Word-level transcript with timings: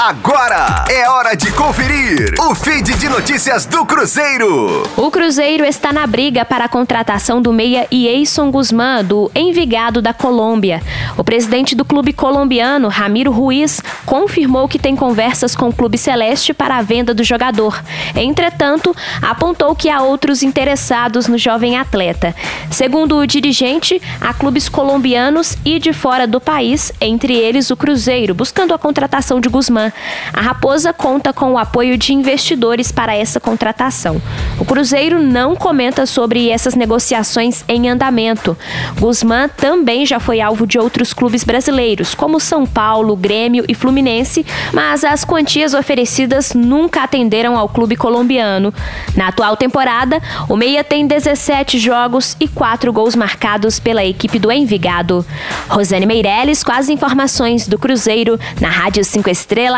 Agora 0.00 0.84
é 0.88 1.08
hora 1.10 1.34
de 1.34 1.50
conferir 1.50 2.32
o 2.38 2.54
feed 2.54 2.94
de 2.94 3.08
notícias 3.08 3.66
do 3.66 3.84
Cruzeiro. 3.84 4.84
O 4.96 5.10
Cruzeiro 5.10 5.64
está 5.64 5.92
na 5.92 6.06
briga 6.06 6.44
para 6.44 6.66
a 6.66 6.68
contratação 6.68 7.42
do 7.42 7.52
meia 7.52 7.84
Ieison 7.92 8.48
Guzmán, 8.48 9.04
do 9.04 9.28
Envigado 9.34 10.00
da 10.00 10.14
Colômbia. 10.14 10.80
O 11.16 11.24
presidente 11.24 11.74
do 11.74 11.84
clube 11.84 12.12
colombiano, 12.12 12.86
Ramiro 12.86 13.32
Ruiz, 13.32 13.82
confirmou 14.06 14.68
que 14.68 14.78
tem 14.78 14.94
conversas 14.94 15.56
com 15.56 15.68
o 15.68 15.74
clube 15.74 15.98
celeste 15.98 16.54
para 16.54 16.76
a 16.76 16.82
venda 16.82 17.12
do 17.12 17.24
jogador. 17.24 17.82
Entretanto, 18.14 18.94
apontou 19.20 19.74
que 19.74 19.90
há 19.90 20.00
outros 20.00 20.44
interessados 20.44 21.26
no 21.26 21.36
jovem 21.36 21.76
atleta. 21.76 22.36
Segundo 22.70 23.16
o 23.16 23.26
dirigente, 23.26 24.00
há 24.20 24.32
clubes 24.32 24.68
colombianos 24.68 25.56
e 25.64 25.80
de 25.80 25.92
fora 25.92 26.24
do 26.24 26.40
país, 26.40 26.92
entre 27.00 27.34
eles 27.34 27.68
o 27.72 27.76
Cruzeiro, 27.76 28.32
buscando 28.32 28.72
a 28.72 28.78
contratação 28.78 29.40
de 29.40 29.48
Guzmán. 29.48 29.87
A 30.32 30.40
Raposa 30.40 30.92
conta 30.92 31.32
com 31.32 31.52
o 31.52 31.58
apoio 31.58 31.96
de 31.96 32.12
investidores 32.12 32.92
para 32.92 33.14
essa 33.14 33.40
contratação. 33.40 34.20
O 34.58 34.64
Cruzeiro 34.64 35.22
não 35.22 35.56
comenta 35.56 36.06
sobre 36.06 36.50
essas 36.50 36.74
negociações 36.74 37.64
em 37.68 37.88
andamento. 37.88 38.56
Guzmán 38.98 39.48
também 39.48 40.04
já 40.04 40.18
foi 40.18 40.40
alvo 40.40 40.66
de 40.66 40.78
outros 40.78 41.12
clubes 41.12 41.44
brasileiros, 41.44 42.14
como 42.14 42.40
São 42.40 42.66
Paulo, 42.66 43.16
Grêmio 43.16 43.64
e 43.68 43.74
Fluminense, 43.74 44.44
mas 44.72 45.04
as 45.04 45.24
quantias 45.24 45.74
oferecidas 45.74 46.52
nunca 46.54 47.02
atenderam 47.02 47.56
ao 47.56 47.68
clube 47.68 47.96
colombiano. 47.96 48.72
Na 49.16 49.28
atual 49.28 49.56
temporada, 49.56 50.20
o 50.48 50.56
Meia 50.56 50.82
tem 50.82 51.06
17 51.06 51.78
jogos 51.78 52.36
e 52.40 52.48
4 52.48 52.92
gols 52.92 53.14
marcados 53.14 53.78
pela 53.78 54.04
equipe 54.04 54.38
do 54.38 54.50
Envigado. 54.50 55.24
Rosane 55.68 56.06
Meirelles 56.06 56.62
com 56.62 56.72
as 56.72 56.88
informações 56.88 57.66
do 57.66 57.78
Cruzeiro 57.78 58.38
na 58.60 58.68
Rádio 58.68 59.04
5 59.04 59.30
Estrelas 59.30 59.77